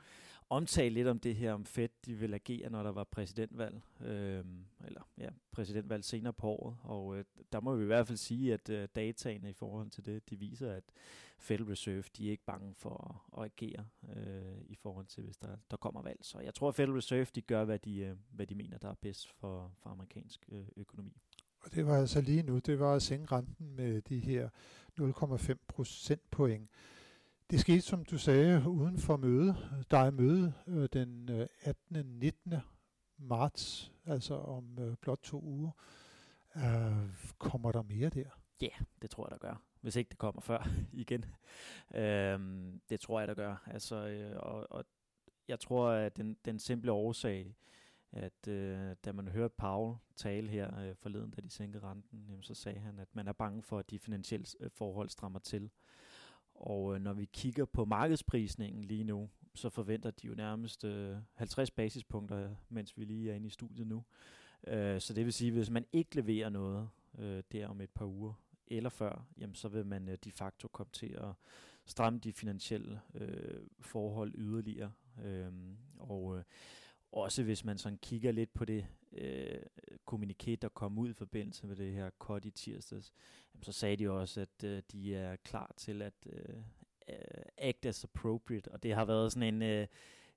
omtalte 0.50 0.94
lidt 0.94 1.08
om 1.08 1.18
det 1.18 1.36
her, 1.36 1.52
om 1.52 1.64
Fed 1.64 1.88
de 2.06 2.14
vil 2.14 2.34
agere, 2.34 2.70
når 2.70 2.82
der 2.82 2.92
var 2.92 3.04
præsidentvalg, 3.04 3.82
øh, 4.00 4.44
eller 4.84 5.08
ja, 5.18 5.28
præsidentvalg 5.52 6.04
senere 6.04 6.32
på 6.32 6.48
året. 6.48 6.76
Og 6.82 7.18
øh, 7.18 7.24
der 7.52 7.60
må 7.60 7.76
vi 7.76 7.82
i 7.82 7.86
hvert 7.86 8.06
fald 8.06 8.18
sige, 8.18 8.54
at 8.54 8.68
øh, 8.68 8.88
dataene 8.94 9.50
i 9.50 9.52
forhold 9.52 9.90
til 9.90 10.04
det, 10.06 10.30
de 10.30 10.38
viser, 10.38 10.72
at 10.72 10.84
Federal 11.38 11.66
Reserve, 11.66 12.04
de 12.16 12.26
er 12.26 12.30
ikke 12.30 12.44
bange 12.44 12.74
for 12.74 13.22
at, 13.36 13.42
at 13.42 13.52
agere 13.52 13.86
øh, 14.16 14.60
i 14.66 14.74
forhold 14.74 15.06
til, 15.06 15.24
hvis 15.24 15.36
der, 15.36 15.56
der 15.70 15.76
kommer 15.76 16.02
valg. 16.02 16.18
Så 16.22 16.38
jeg 16.38 16.54
tror, 16.54 16.68
at 16.68 16.74
Federal 16.74 16.94
Reserve, 16.94 17.26
de 17.34 17.40
gør, 17.40 17.64
hvad 17.64 17.78
de, 17.78 17.98
øh, 17.98 18.16
hvad 18.30 18.46
de 18.46 18.54
mener, 18.54 18.78
der 18.78 18.88
er 18.88 18.94
bedst 19.00 19.28
for, 19.28 19.72
for 19.78 19.90
amerikansk 19.90 20.48
øh, 20.52 20.64
økonomi. 20.76 21.16
Og 21.60 21.74
det 21.74 21.86
var 21.86 21.98
altså 21.98 22.20
lige 22.20 22.42
nu, 22.42 22.58
det 22.58 22.78
var 22.78 22.94
at 22.94 23.02
sænke 23.02 23.32
renten 23.34 23.76
med 23.76 24.02
de 24.02 24.18
her 24.18 24.48
0,5 25.00 25.54
procentpoint. 25.68 26.70
Det 27.50 27.60
skete, 27.60 27.80
som 27.80 28.04
du 28.04 28.18
sagde, 28.18 28.68
uden 28.68 28.98
for 28.98 29.16
møde. 29.16 29.56
Der 29.90 29.98
er 29.98 30.10
møde 30.10 30.52
øh, 30.66 30.88
den 30.92 31.28
øh, 31.30 31.46
18. 31.62 32.06
19. 32.06 32.54
marts, 33.18 33.92
altså 34.06 34.34
om 34.34 34.78
øh, 34.78 34.96
blot 34.96 35.18
to 35.22 35.42
uger. 35.42 35.70
Øh, 36.56 37.32
kommer 37.38 37.72
der 37.72 37.82
mere 37.82 38.08
der? 38.08 38.24
Ja, 38.60 38.66
yeah, 38.66 38.80
det 39.02 39.10
tror 39.10 39.26
jeg, 39.26 39.30
der 39.30 39.48
gør. 39.48 39.62
Hvis 39.80 39.96
ikke 39.96 40.08
det 40.08 40.18
kommer 40.18 40.40
før 40.40 40.68
igen. 40.92 41.24
Øhm, 41.94 42.80
det 42.90 43.00
tror 43.00 43.20
jeg, 43.20 43.28
der 43.28 43.34
gør. 43.34 43.64
Altså, 43.66 43.96
øh, 43.96 44.36
og, 44.36 44.66
og 44.70 44.84
jeg 45.48 45.60
tror, 45.60 45.88
at 45.88 46.16
den, 46.16 46.36
den 46.44 46.58
simple 46.58 46.92
årsag, 46.92 47.56
at 48.12 48.48
øh, 48.48 48.96
da 49.04 49.12
man 49.12 49.28
hørte 49.28 49.54
Paul 49.58 49.96
tale 50.16 50.48
her 50.48 50.80
øh, 50.80 50.94
forleden, 50.94 51.30
da 51.30 51.40
de 51.40 51.50
sænkede 51.50 51.82
renten, 51.82 52.26
jamen, 52.28 52.42
så 52.42 52.54
sagde 52.54 52.78
han, 52.78 52.98
at 52.98 53.08
man 53.12 53.28
er 53.28 53.32
bange 53.32 53.62
for, 53.62 53.78
at 53.78 53.90
de 53.90 53.98
finansielle 53.98 54.46
øh, 54.60 54.70
forhold 54.70 55.08
strammer 55.08 55.38
til. 55.38 55.70
Og 56.56 56.94
øh, 56.94 57.00
når 57.00 57.12
vi 57.12 57.24
kigger 57.24 57.64
på 57.64 57.84
markedsprisningen 57.84 58.84
lige 58.84 59.04
nu, 59.04 59.28
så 59.54 59.68
forventer 59.70 60.10
de 60.10 60.26
jo 60.26 60.34
nærmest 60.34 60.84
øh, 60.84 61.16
50 61.34 61.70
basispunkter, 61.70 62.54
mens 62.68 62.98
vi 62.98 63.04
lige 63.04 63.30
er 63.30 63.34
inde 63.34 63.46
i 63.46 63.50
studiet 63.50 63.86
nu. 63.86 64.04
Øh, 64.66 65.00
så 65.00 65.14
det 65.14 65.24
vil 65.24 65.32
sige, 65.32 65.48
at 65.48 65.54
hvis 65.54 65.70
man 65.70 65.84
ikke 65.92 66.16
leverer 66.16 66.48
noget 66.48 66.88
øh, 67.18 67.42
der 67.52 67.66
om 67.66 67.80
et 67.80 67.90
par 67.90 68.06
uger 68.06 68.32
eller 68.66 68.90
før, 68.90 69.26
jamen, 69.38 69.54
så 69.54 69.68
vil 69.68 69.86
man 69.86 70.08
øh, 70.08 70.18
de 70.24 70.32
facto 70.32 70.68
komme 70.68 70.90
til 70.92 71.06
at 71.06 71.32
stramme 71.86 72.18
de 72.18 72.32
finansielle 72.32 73.00
øh, 73.14 73.60
forhold 73.80 74.32
yderligere. 74.34 74.92
Øh, 75.24 75.52
og 75.98 76.38
øh, 76.38 76.44
også 77.12 77.42
hvis 77.42 77.64
man 77.64 77.78
sådan 77.78 77.98
kigger 77.98 78.32
lidt 78.32 78.54
på 78.54 78.64
det 78.64 78.86
øh, 79.12 79.62
kommuniké, 80.04 80.54
der 80.54 80.68
kom 80.68 80.98
ud 80.98 81.10
i 81.10 81.12
forbindelse 81.12 81.66
med 81.66 81.76
det 81.76 81.92
her 81.92 82.10
cut 82.18 82.44
i 82.44 82.50
tirsdags, 82.50 83.12
jamen, 83.54 83.62
så 83.62 83.72
sagde 83.72 83.96
de 83.96 84.10
også, 84.10 84.40
at 84.40 84.64
øh, 84.64 84.82
de 84.92 85.14
er 85.14 85.36
klar 85.36 85.74
til 85.76 86.02
at 86.02 86.14
øh, 86.32 86.56
øh, 87.08 87.44
act 87.58 87.86
as 87.86 88.04
appropriate, 88.04 88.72
og 88.72 88.82
det 88.82 88.94
har 88.94 89.04
været 89.04 89.32
sådan 89.32 89.54
en, 89.54 89.62
øh, 89.62 89.86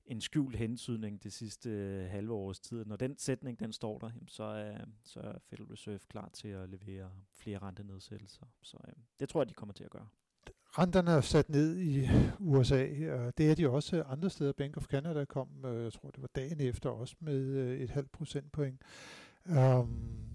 en 0.06 0.22
skjult 0.22 0.56
hensydning 0.56 1.24
det 1.24 1.34
sidste 1.34 1.70
øh, 1.70 2.10
halve 2.10 2.34
års 2.34 2.60
tid. 2.60 2.86
Når 2.86 2.96
den 2.96 3.18
sætning 3.18 3.60
den 3.60 3.74
står 3.74 4.00
der, 4.00 4.08
jamen, 4.08 4.28
så, 4.28 4.44
er, 4.44 4.86
så 5.04 5.20
er 5.20 5.40
Federal 5.40 5.68
Reserve 5.68 6.00
klar 6.10 6.30
til 6.30 6.48
at 6.48 6.70
levere 6.70 7.12
flere 7.32 7.60
rentenedsættelser. 7.60 8.46
Så 8.62 8.78
øh, 8.88 8.94
det 9.20 9.30
tror 9.30 9.42
jeg, 9.42 9.50
de 9.50 9.54
kommer 9.54 9.74
til 9.74 9.84
at 9.84 9.92
gøre. 9.92 10.08
Renterne 10.72 11.12
er 11.12 11.22
sat 11.22 11.50
ned 11.50 11.78
i 11.78 12.08
USA. 12.40 12.88
og 13.12 13.38
Det 13.38 13.52
er 13.52 13.56
de 13.56 13.70
også 13.70 14.04
andre 14.04 14.30
steder. 14.30 14.54
Bank 14.54 14.78
of 14.78 14.86
Canada 14.86 15.26
kom, 15.26 15.48
øh, 15.66 15.84
jeg 15.84 15.94
tror 15.94 16.10
det 16.10 16.22
var 16.22 16.30
dagen 16.36 16.62
efter, 16.62 16.90
også 16.90 17.16
med 17.20 17.40
øh, 17.40 17.80
et 17.80 17.90
halvt 17.90 18.12
procentpoint. 18.12 18.82
Um, 19.46 20.30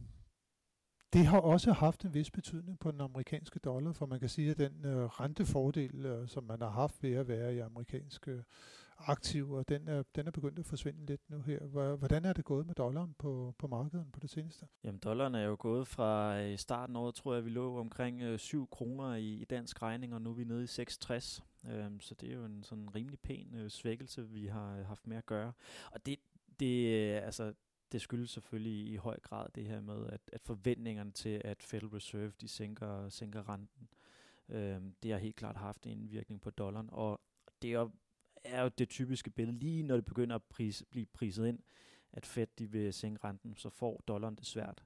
det 1.13 1.27
har 1.27 1.41
også 1.41 1.73
haft 1.73 2.05
en 2.05 2.15
vis 2.15 2.31
betydning 2.31 2.79
på 2.79 2.91
den 2.91 3.01
amerikanske 3.01 3.59
dollar, 3.59 3.93
for 3.93 4.07
man 4.07 4.21
kan 4.21 4.29
sige, 4.29 4.51
at 4.51 4.59
den 4.59 4.85
øh, 4.85 5.05
rentefordel, 5.05 6.07
øh, 6.07 6.29
som 6.29 6.45
man 6.45 6.61
har 6.63 6.71
haft 6.71 7.03
ved 7.03 7.13
at 7.13 7.29
være 7.29 7.55
i 7.55 7.59
amerikanske 7.59 8.45
aktiver, 8.99 9.63
den 9.63 9.89
er, 9.89 10.03
den 10.15 10.27
er 10.27 10.31
begyndt 10.31 10.59
at 10.59 10.67
forsvinde 10.67 11.07
lidt 11.07 11.31
nu 11.31 11.41
her. 11.41 11.67
Hvordan 11.97 12.25
er 12.25 12.33
det 12.33 12.45
gået 12.45 12.67
med 12.67 12.75
dollaren 12.75 13.15
på, 13.19 13.55
på 13.59 13.67
markedet 13.67 14.07
på 14.13 14.21
det 14.21 14.31
seneste? 14.31 14.67
Jamen, 14.85 14.99
dollaren 14.99 15.35
er 15.35 15.45
jo 15.45 15.57
gået 15.59 15.89
fra 15.89 16.41
øh, 16.41 16.59
starten 16.59 16.97
af 16.97 17.01
året, 17.01 17.15
tror 17.15 17.35
jeg, 17.35 17.45
vi 17.45 17.51
lå 17.51 17.79
omkring 17.79 18.23
øh, 18.23 18.39
7 18.39 18.69
kroner 18.69 19.15
i, 19.15 19.35
i 19.35 19.45
dansk 19.45 19.83
regning, 19.83 20.15
og 20.15 20.23
nu 20.23 20.31
er 20.31 20.35
vi 20.35 20.45
nede 20.45 20.65
i 20.65 20.67
6,60. 20.67 21.43
Øhm, 21.71 22.01
så 22.01 22.15
det 22.15 22.31
er 22.31 22.35
jo 22.35 22.45
en 22.45 22.63
sådan 22.63 22.95
rimelig 22.95 23.19
pæn 23.19 23.55
øh, 23.55 23.71
svækkelse, 23.71 24.29
vi 24.29 24.47
har 24.47 24.83
haft 24.83 25.07
med 25.07 25.17
at 25.17 25.27
gøre. 25.27 25.53
Og 25.91 26.07
det, 26.07 26.19
det, 26.61 26.95
altså, 27.15 27.55
det 27.93 28.01
skyldes 28.01 28.31
selvfølgelig 28.31 28.93
i 28.93 28.97
høj 28.97 29.21
grad 29.21 29.47
det 29.55 29.65
her 29.65 29.81
med, 29.81 30.07
at, 30.07 30.21
at 30.33 30.41
forventningerne 30.43 31.11
til, 31.11 31.41
at 31.45 31.63
Federal 31.63 31.89
Reserve 31.89 32.33
de 32.41 32.49
sænker, 32.49 33.09
sænker 33.09 33.49
renten, 33.49 33.89
øh, 34.49 34.81
det 35.03 35.13
har 35.13 35.19
helt 35.19 35.37
klart 35.37 35.57
haft 35.57 35.87
en 35.87 35.91
indvirkning 35.91 36.41
på 36.41 36.51
dollaren. 36.51 36.89
Og 36.93 37.21
det 37.63 37.73
er 37.73 37.89
er 38.45 38.63
jo 38.63 38.71
det 38.79 38.89
typiske 38.89 39.31
billede, 39.31 39.59
lige 39.59 39.83
når 39.83 39.95
det 39.95 40.05
begynder 40.05 40.37
at 40.37 40.43
pris, 40.43 40.85
blive 40.91 41.07
priset 41.07 41.47
ind, 41.47 41.59
at 42.13 42.27
Fed 42.27 42.47
de 42.59 42.71
vil 42.71 42.93
sænke 42.93 43.25
renten, 43.25 43.57
så 43.57 43.71
får 43.71 44.03
dollaren 44.09 44.35
det 44.35 44.47
svært. 44.47 44.85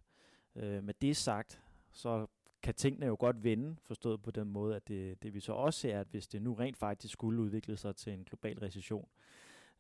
Øh, 0.55 0.85
med 0.85 0.95
det 0.95 1.17
sagt, 1.17 1.63
så 1.93 2.27
kan 2.63 2.75
tingene 2.75 3.07
jo 3.07 3.17
godt 3.19 3.45
vende, 3.45 3.77
forstået 3.81 4.23
på 4.23 4.31
den 4.31 4.49
måde, 4.49 4.77
at 4.77 4.89
det, 4.89 5.23
det 5.23 5.35
vi 5.35 5.41
så 5.41 5.53
også 5.53 5.81
ser, 5.81 6.01
at 6.01 6.07
hvis 6.11 6.29
det 6.29 6.43
nu 6.43 6.55
rent 6.55 6.77
faktisk 6.77 7.13
skulle 7.13 7.43
udvikle 7.43 7.77
sig 7.77 7.97
til 7.97 8.13
en 8.13 8.25
global 8.25 8.59
recession, 8.59 9.09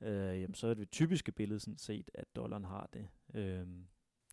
øh, 0.01 0.41
jamen, 0.41 0.55
så 0.55 0.67
er 0.67 0.75
det 0.75 0.91
typiske 0.91 1.33
billede 1.33 1.61
sådan 1.61 1.79
set, 1.79 2.11
at 2.15 2.37
dollaren 2.37 2.65
har 2.65 2.89
det 2.93 3.09
øh, 3.35 3.67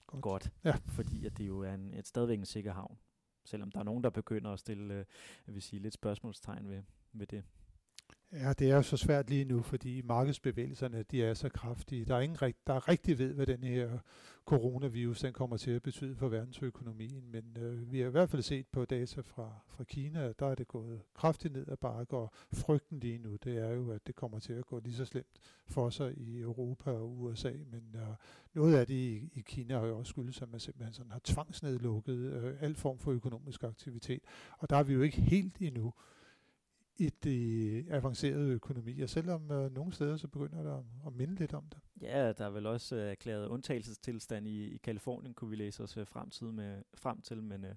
godt. 0.07 0.21
godt. 0.21 0.51
Ja. 0.63 0.75
Fordi 0.87 1.25
at 1.25 1.37
det 1.37 1.47
jo 1.47 1.59
er 1.59 1.73
en, 1.73 1.93
et 1.93 2.07
stadigvæk 2.07 2.39
en 2.39 2.45
sikker 2.45 2.73
havn. 2.73 2.97
Selvom 3.45 3.71
der 3.71 3.79
er 3.79 3.83
nogen, 3.83 4.03
der 4.03 4.09
begynder 4.09 4.51
at 4.51 4.59
stille 4.59 4.93
øh, 4.93 5.05
jeg 5.47 5.53
vil 5.53 5.61
sige, 5.61 5.79
lidt 5.79 5.93
spørgsmålstegn 5.93 6.69
ved, 6.69 6.83
ved 7.13 7.27
det. 7.27 7.43
Ja, 8.39 8.53
det 8.53 8.71
er 8.71 8.75
jo 8.75 8.81
så 8.81 8.97
svært 8.97 9.29
lige 9.29 9.45
nu, 9.45 9.61
fordi 9.61 10.01
markedsbevægelserne 10.01 11.03
de 11.11 11.23
er 11.23 11.33
så 11.33 11.49
kraftige. 11.49 12.05
Der 12.05 12.15
er 12.15 12.19
ingen 12.19 12.41
rigt, 12.41 12.67
der 12.67 12.89
rigtig 12.89 13.19
ved, 13.19 13.33
hvad 13.33 13.45
den 13.45 13.63
her 13.63 13.99
coronavirus 14.45 15.21
den 15.21 15.33
kommer 15.33 15.57
til 15.57 15.71
at 15.71 15.81
betyde 15.81 16.15
for 16.15 16.27
verdensøkonomien, 16.27 17.31
men 17.31 17.57
øh, 17.59 17.91
vi 17.91 17.99
har 17.99 18.07
i 18.07 18.11
hvert 18.11 18.29
fald 18.29 18.41
set 18.41 18.67
på 18.67 18.85
data 18.85 19.21
fra, 19.21 19.49
fra 19.67 19.83
Kina, 19.83 20.33
der 20.39 20.45
er 20.45 20.55
det 20.55 20.67
gået 20.67 21.01
kraftigt 21.13 21.53
ned 21.53 21.67
ad 21.67 21.77
bakke, 21.77 22.17
og 22.17 22.31
frygten 22.53 22.99
lige 22.99 23.17
nu, 23.17 23.35
det 23.43 23.57
er 23.57 23.69
jo, 23.69 23.91
at 23.91 24.07
det 24.07 24.15
kommer 24.15 24.39
til 24.39 24.53
at 24.53 24.65
gå 24.65 24.79
lige 24.79 24.95
så 24.95 25.05
slemt 25.05 25.39
for 25.67 25.89
sig 25.89 26.17
i 26.17 26.39
Europa 26.39 26.91
og 26.91 27.21
USA, 27.21 27.51
men 27.71 27.95
øh, 27.95 28.01
noget 28.53 28.75
af 28.75 28.87
det 28.87 28.93
i, 28.93 29.29
i 29.33 29.41
Kina 29.41 29.79
har 29.79 29.85
jo 29.85 29.97
også 29.97 30.09
skyldes, 30.09 30.41
at 30.41 30.51
man 30.51 30.59
simpelthen 30.59 30.93
sådan 30.93 31.11
har 31.11 31.21
tvangsnedlukket 31.23 32.17
øh, 32.17 32.53
al 32.59 32.75
form 32.75 32.99
for 32.99 33.11
økonomisk 33.11 33.63
aktivitet, 33.63 34.21
og 34.57 34.69
der 34.69 34.75
er 34.75 34.83
vi 34.83 34.93
jo 34.93 35.01
ikke 35.01 35.21
helt 35.21 35.57
endnu 35.59 35.93
i 36.97 37.09
de 37.23 37.85
avancerede 37.89 38.51
økonomier, 38.51 39.07
selvom 39.07 39.51
øh, 39.51 39.75
nogle 39.75 39.93
steder 39.93 40.17
så 40.17 40.27
begynder 40.27 40.63
der 40.63 40.83
at, 41.07 41.13
minde 41.13 41.35
lidt 41.35 41.53
om 41.53 41.63
det. 41.69 41.77
Ja, 42.01 42.31
der 42.31 42.45
er 42.45 42.49
vel 42.49 42.65
også 42.65 42.95
øh, 42.95 43.11
erklæret 43.11 43.47
undtagelsestilstand 43.47 44.47
i, 44.47 44.63
i 44.67 44.77
Kalifornien, 44.77 45.33
kunne 45.33 45.49
vi 45.49 45.55
læse 45.55 45.83
os 45.83 45.97
øh, 45.97 46.07
fremtid 46.07 46.51
med, 46.51 46.81
frem 46.93 47.21
til, 47.21 47.43
men 47.43 47.65
øh, 47.65 47.75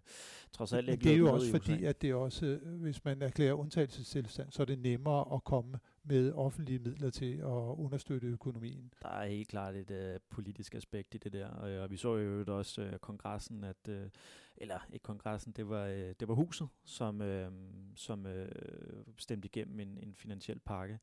trods 0.53 0.73
alt 0.73 0.89
ikke 0.89 1.05
Det 1.05 1.13
er 1.13 1.17
jo 1.17 1.33
også 1.33 1.51
fordi, 1.51 1.85
at 1.85 2.03
det 2.03 2.15
også, 2.15 2.47
øh, 2.47 2.81
hvis 2.81 3.05
man 3.05 3.23
erklærer 3.23 3.53
undtagelsestilstand, 3.53 4.53
så 4.53 4.63
er 4.63 4.67
det 4.67 4.79
nemmere 4.79 5.35
at 5.35 5.45
komme 5.45 5.79
med 6.09 6.33
offentlige 6.33 6.79
midler 6.79 7.11
til 7.11 7.37
at 7.37 7.75
understøtte 7.79 8.27
økonomien. 8.27 8.93
Der 9.03 9.09
er 9.09 9.27
helt 9.27 9.49
klart 9.49 9.75
et 9.75 9.91
øh, 9.91 10.21
politisk 10.31 10.75
aspekt 10.75 11.15
i 11.15 11.19
det 11.19 11.33
der, 11.33 11.49
og, 11.49 11.71
øh, 11.71 11.83
og 11.83 11.91
vi 11.91 11.97
så 11.97 12.17
jo 12.17 12.57
også 12.59 12.83
øh, 12.83 12.99
kongressen, 12.99 13.65
at 13.65 13.89
øh, 13.89 14.11
eller 14.57 14.79
ikke 14.93 15.03
kongressen, 15.03 15.53
det 15.53 15.69
var 15.69 15.87
øh, 15.87 16.15
det 16.21 16.29
var 16.29 16.35
huset, 16.35 16.69
som 16.85 17.23
øh, 17.23 17.53
som 17.97 18.27
øh, 18.27 18.49
stemte 19.17 19.47
igennem 19.47 19.81
en, 19.81 19.99
en 19.99 20.15
finansiel 20.15 20.59
pakke. 20.59 20.99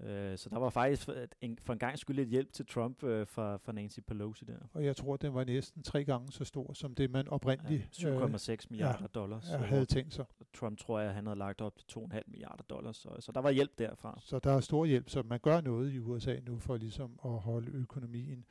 Øh, 0.00 0.38
så 0.38 0.48
der 0.50 0.58
var 0.58 0.70
faktisk 0.70 1.08
en, 1.40 1.58
for 1.62 1.72
en 1.72 1.78
gang 1.78 1.98
skyld 1.98 2.18
et 2.18 2.28
hjælp 2.28 2.52
til 2.52 2.66
Trump 2.66 3.04
øh, 3.04 3.26
fra, 3.26 3.56
fra 3.56 3.72
Nancy 3.72 4.00
Pelosi 4.06 4.44
der. 4.44 4.58
Og 4.72 4.84
jeg 4.84 4.96
tror, 4.96 5.16
den 5.16 5.34
var 5.34 5.44
næsten 5.44 5.82
tre 5.82 6.04
gange 6.04 6.32
så 6.32 6.44
stor, 6.44 6.72
som 6.72 6.94
det 6.94 7.10
man 7.10 7.28
oprindeligt... 7.28 8.02
Ja, 8.02 8.26
7,6 8.26 8.50
øh, 8.50 8.58
milliarder 8.70 8.98
ja, 9.00 9.06
dollars. 9.06 9.50
Jeg 9.50 9.58
havde 9.58 9.86
tænkt 9.86 10.14
sig. 10.14 10.24
Trump 10.54 10.78
tror 10.78 11.00
jeg, 11.00 11.14
han 11.14 11.26
havde 11.26 11.38
lagt 11.38 11.60
op 11.60 11.76
til 11.76 11.98
2,5 11.98 12.20
milliarder 12.26 12.62
dollars, 12.62 12.96
så, 12.96 13.08
så 13.20 13.32
der 13.32 13.40
var 13.40 13.50
hjælp 13.50 13.78
derfra. 13.78 14.18
Så 14.22 14.38
der 14.38 14.52
er 14.52 14.60
stor 14.60 14.84
hjælp, 14.84 15.10
så 15.10 15.22
man 15.22 15.40
gør 15.40 15.60
noget 15.60 15.92
i 15.92 15.98
USA 15.98 16.36
nu 16.46 16.58
for 16.58 16.76
ligesom 16.76 17.18
at 17.24 17.30
holde 17.30 17.70
økonomien 17.70 18.44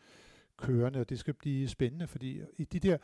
kørende, 0.58 1.00
og 1.00 1.10
det 1.10 1.20
skal 1.20 1.34
blive 1.34 1.68
spændende, 1.68 2.08
fordi 2.08 2.42
i 2.58 2.64
de 2.64 2.80
der 2.80 2.98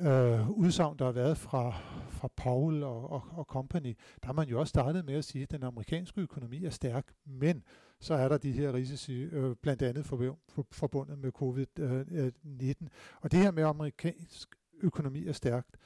øh, 0.00 0.50
udsagn, 0.50 0.98
der 0.98 1.04
har 1.04 1.12
været 1.12 1.38
fra, 1.38 1.70
fra 2.08 2.28
Paul 2.36 2.82
og, 2.82 3.10
og, 3.10 3.22
og 3.32 3.44
company, 3.44 3.96
der 4.20 4.26
har 4.26 4.32
man 4.32 4.48
jo 4.48 4.60
også 4.60 4.70
startet 4.70 5.04
med 5.04 5.14
at 5.14 5.24
sige, 5.24 5.42
at 5.42 5.50
den 5.50 5.62
amerikanske 5.62 6.20
økonomi 6.20 6.64
er 6.64 6.70
stærk, 6.70 7.12
men 7.26 7.62
så 8.00 8.14
er 8.14 8.28
der 8.28 8.38
de 8.38 8.52
her 8.52 8.74
risici, 8.74 9.12
øh, 9.12 9.56
blandt 9.62 9.82
andet 9.82 10.06
for, 10.06 10.36
for, 10.48 10.66
forbundet 10.72 11.18
med 11.18 11.32
covid-19. 11.42 11.82
Øh, 11.82 12.26
øh, 12.26 12.72
og 13.20 13.32
det 13.32 13.40
her 13.40 13.50
med 13.50 13.62
amerikansk 13.62 14.48
økonomi 14.82 15.26
er 15.26 15.32
stærkt. 15.32 15.76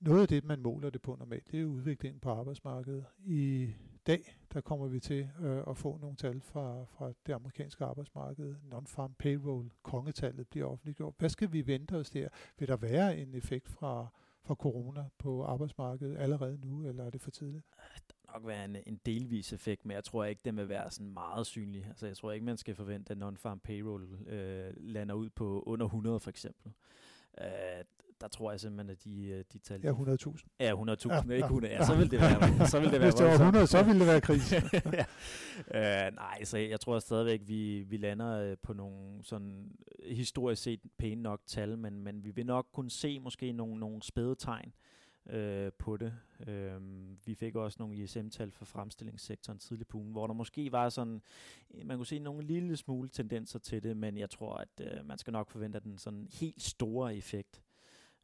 Noget 0.00 0.22
af 0.22 0.28
det, 0.28 0.44
man 0.44 0.62
måler 0.62 0.90
det 0.90 1.02
på 1.02 1.16
normalt, 1.18 1.50
det 1.50 1.60
er 1.60 1.64
udviklingen 1.64 2.20
på 2.20 2.30
arbejdsmarkedet. 2.30 3.04
I 3.26 3.70
dag, 4.06 4.36
der 4.52 4.60
kommer 4.60 4.86
vi 4.88 5.00
til 5.00 5.30
øh, 5.40 5.62
at 5.68 5.76
få 5.76 5.98
nogle 6.00 6.16
tal 6.16 6.40
fra, 6.40 6.84
fra 6.84 7.12
det 7.26 7.32
amerikanske 7.32 7.84
arbejdsmarked. 7.84 8.54
Non-farm 8.72 9.14
payroll, 9.18 9.70
kongetallet 9.82 10.48
bliver 10.48 10.66
offentliggjort. 10.66 11.14
Hvad 11.18 11.28
skal 11.28 11.52
vi 11.52 11.66
vente 11.66 11.96
os 11.96 12.10
der? 12.10 12.28
Vil 12.58 12.68
der 12.68 12.76
være 12.76 13.18
en 13.18 13.34
effekt 13.34 13.68
fra, 13.68 14.06
fra 14.42 14.54
corona 14.54 15.04
på 15.18 15.44
arbejdsmarkedet 15.44 16.18
allerede 16.18 16.58
nu, 16.60 16.86
eller 16.88 17.04
er 17.04 17.10
det 17.10 17.20
for 17.20 17.30
tidligt? 17.30 17.64
Øh, 17.78 18.00
der 18.08 18.38
nok 18.38 18.46
være 18.46 18.64
en, 18.64 18.76
en 18.86 19.00
delvis 19.06 19.52
effekt, 19.52 19.84
men 19.84 19.94
jeg 19.94 20.04
tror 20.04 20.24
ikke, 20.24 20.40
den 20.44 20.56
vil 20.56 20.68
være 20.68 20.90
sådan 20.90 21.12
meget 21.12 21.46
synlig. 21.46 21.86
Altså, 21.86 22.06
jeg 22.06 22.16
tror 22.16 22.32
ikke, 22.32 22.46
man 22.46 22.56
skal 22.56 22.74
forvente, 22.74 23.12
at 23.12 23.18
non-farm 23.18 23.58
payroll 23.58 24.28
øh, 24.28 24.72
lander 24.76 25.14
ud 25.14 25.30
på 25.30 25.62
under 25.66 25.86
100 25.86 26.20
for 26.20 26.30
eksempel. 26.30 26.72
Øh, 27.40 27.84
der 28.24 28.28
tror 28.28 28.50
jeg 28.50 28.60
simpelthen, 28.60 28.90
at 28.90 29.04
de, 29.04 29.26
øh, 29.26 29.44
de 29.52 29.58
tal... 29.58 29.80
Ja, 29.84 29.92
100.000. 29.92 30.56
Ja, 30.60 30.72
100.000, 30.72 31.28
ja, 31.28 31.34
ikke 31.34 31.44
100. 31.44 31.74
Ja, 31.74 31.84
så 31.84 31.96
vil 31.96 32.10
det 32.10 32.20
være, 32.20 32.68
så 32.72 32.80
vil 32.80 32.90
det 32.90 33.00
være 33.00 33.10
Hvis 33.10 33.14
det 33.14 33.26
var 33.26 33.32
100, 33.32 33.66
så 33.66 33.82
ville 33.82 34.00
det 34.00 34.06
være 34.06 34.20
krise. 34.20 34.56
ja. 35.74 36.08
uh, 36.08 36.14
nej, 36.14 36.44
så 36.44 36.58
jeg 36.58 36.80
tror 36.80 36.98
stadigvæk, 36.98 37.40
vi, 37.46 37.82
vi 37.82 37.96
lander 37.96 38.50
uh, 38.50 38.58
på 38.62 38.72
nogle 38.72 39.24
sådan 39.24 39.72
historisk 40.06 40.62
set 40.62 40.80
pæne 40.98 41.22
nok 41.22 41.40
tal, 41.46 41.78
men, 41.78 42.02
men 42.02 42.24
vi 42.24 42.30
vil 42.30 42.46
nok 42.46 42.66
kunne 42.72 42.90
se 42.90 43.20
måske 43.20 43.52
nogle, 43.52 43.80
nogle 43.80 44.02
spæde 44.02 44.34
tegn 44.34 44.72
uh, 45.26 45.72
på 45.78 45.96
det. 45.96 46.14
Uh, 46.40 46.82
vi 47.26 47.34
fik 47.34 47.56
også 47.56 47.76
nogle 47.80 47.96
ISM-tal 47.96 48.50
for 48.50 48.64
fremstillingssektoren 48.64 49.58
tidlig 49.58 49.86
på 49.86 49.98
ugen, 49.98 50.12
hvor 50.12 50.26
der 50.26 50.34
måske 50.34 50.72
var 50.72 50.88
sådan, 50.88 51.22
man 51.84 51.96
kunne 51.96 52.06
se 52.06 52.18
nogle 52.18 52.46
lille 52.46 52.76
smule 52.76 53.08
tendenser 53.08 53.58
til 53.58 53.82
det, 53.82 53.96
men 53.96 54.18
jeg 54.18 54.30
tror, 54.30 54.54
at 54.54 54.80
uh, 54.80 55.06
man 55.06 55.18
skal 55.18 55.32
nok 55.32 55.50
forvente 55.50 55.80
den 55.80 55.98
sådan 55.98 56.28
helt 56.32 56.62
store 56.62 57.16
effekt 57.16 57.63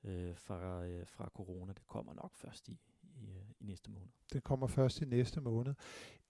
øh, 0.04 0.36
fra, 0.36 0.86
øh, 0.86 1.06
fra 1.06 1.30
corona. 1.34 1.72
Det 1.72 1.86
kommer 1.86 2.14
nok 2.14 2.32
først 2.34 2.68
i, 2.68 2.78
i, 3.02 3.30
øh, 3.30 3.50
i 3.60 3.64
næste 3.64 3.90
måned. 3.90 4.08
Det 4.32 4.44
kommer 4.44 4.66
først 4.66 5.00
i 5.00 5.04
næste 5.04 5.40
måned. 5.40 5.74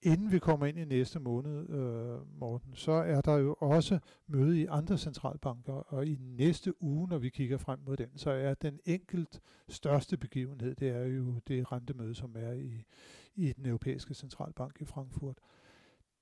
Inden 0.02 0.32
vi 0.32 0.38
kommer 0.38 0.66
ind 0.66 0.78
i 0.78 0.84
næste 0.84 1.20
måned, 1.20 1.70
øh, 1.70 2.38
Morten, 2.38 2.74
så 2.74 2.92
er 2.92 3.20
der 3.20 3.36
jo 3.36 3.56
også 3.60 3.98
møde 4.26 4.60
i 4.60 4.66
andre 4.66 4.98
centralbanker, 4.98 5.72
og 5.72 6.06
i 6.06 6.16
næste 6.20 6.82
uge, 6.82 7.08
når 7.08 7.18
vi 7.18 7.28
kigger 7.28 7.58
frem 7.58 7.78
mod 7.86 7.96
den, 7.96 8.18
så 8.18 8.30
er 8.30 8.54
den 8.54 8.80
enkelt 8.86 9.40
største 9.68 10.16
begivenhed, 10.16 10.74
det 10.74 10.88
er 10.88 11.04
jo 11.04 11.34
det 11.48 11.72
rentemøde, 11.72 12.14
som 12.14 12.34
er 12.38 12.52
i, 12.52 12.84
i 13.34 13.52
den 13.52 13.66
europæiske 13.66 14.14
centralbank 14.14 14.80
i 14.80 14.84
Frankfurt. 14.84 15.38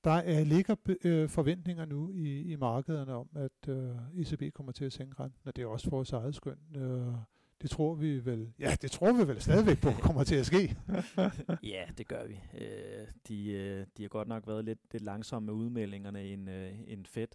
Der 0.04 0.10
er, 0.10 0.44
ligger 0.44 0.76
øh, 1.04 1.28
forventninger 1.28 1.84
nu 1.84 2.10
i, 2.10 2.42
i 2.42 2.56
markederne 2.56 3.14
om, 3.14 3.28
at 3.34 3.68
øh, 3.68 3.96
ECB 4.14 4.54
kommer 4.54 4.72
til 4.72 4.84
at 4.84 4.92
sænke 4.92 5.22
renten, 5.22 5.48
og 5.48 5.56
det 5.56 5.62
er 5.62 5.66
også 5.66 5.90
vores 5.90 6.12
eget 6.12 6.34
skøn. 6.34 6.58
Øh, 6.76 7.14
det 7.62 7.70
tror 7.70 7.94
vi 7.94 8.24
vel, 8.24 8.52
ja, 8.58 8.76
det 8.82 8.90
tror 8.90 9.12
vi 9.12 9.28
vel 9.28 9.40
stadigvæk 9.40 9.80
på 9.80 9.90
kommer 9.90 10.24
til 10.24 10.34
at 10.34 10.46
ske. 10.46 10.76
ja, 11.62 11.84
det 11.98 12.08
gør 12.08 12.26
vi. 12.26 12.40
Øh, 12.58 13.06
de, 13.28 13.50
øh, 13.50 13.86
de 13.96 14.02
har 14.02 14.08
godt 14.08 14.28
nok 14.28 14.46
været 14.46 14.64
lidt, 14.64 14.78
lidt 14.92 15.04
langsomme 15.04 15.46
med 15.46 15.54
udmeldingerne 15.54 16.24
end, 16.24 16.50
øh, 16.50 16.72
end 16.86 17.06
Fed. 17.06 17.28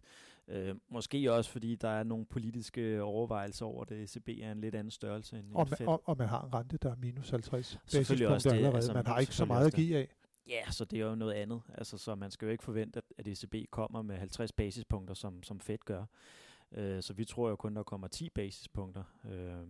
Øh, 0.48 0.76
måske 0.90 1.34
også 1.34 1.52
fordi 1.52 1.76
der 1.76 1.90
er 1.90 2.04
nogle 2.04 2.26
politiske 2.26 3.04
overvejelser 3.04 3.66
over 3.66 3.84
det. 3.84 4.16
ECB 4.16 4.30
er 4.42 4.52
en 4.52 4.62
lidt 4.62 4.76
anden 4.76 4.92
størrelse 4.92 5.40
end, 5.40 5.46
og, 5.54 5.62
end 5.62 5.76
Fed. 5.76 5.88
Og, 5.88 6.02
og 6.06 6.18
man 6.18 6.28
har 6.28 6.42
en 6.42 6.54
rente, 6.54 6.78
der 6.78 6.92
er 6.92 6.96
minus 6.96 7.30
50 7.30 7.80
Selvfølgelig 7.86 8.28
også 8.28 8.50
det, 8.50 8.56
allerede. 8.56 8.76
Altså, 8.76 8.94
man 8.94 9.08
har 9.08 9.20
ikke 9.20 9.36
så 9.36 9.46
meget 9.46 9.68
at 9.68 9.74
give 9.74 9.98
af. 9.98 10.08
Ja, 10.48 10.72
så 10.72 10.86
det 10.86 11.00
er 11.00 11.06
jo 11.06 11.16
noget 11.16 11.34
andet. 11.34 11.62
Altså, 11.74 11.98
så 11.98 12.16
man 12.16 12.32
skal 12.32 12.46
jo 12.46 12.52
ikke 12.52 12.64
forvente, 12.64 13.02
at 13.18 13.28
ECB 13.28 13.56
kommer 13.72 14.02
med 14.02 14.16
50 14.16 14.52
basispunkter, 14.52 15.14
som, 15.14 15.44
som 15.44 15.60
Fed 15.60 15.78
gør. 15.86 16.06
Øh, 16.72 17.04
så 17.04 17.14
vi 17.14 17.26
tror 17.26 17.50
jo 17.50 17.56
kun, 17.56 17.76
der 17.76 17.84
kommer 17.84 18.08
10 18.08 18.30
basispunkter. 18.30 19.04
Øh, 19.32 19.68